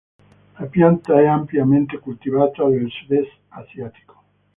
[0.59, 4.23] La pianta è ampiamente coltivata nel sudest asiatico.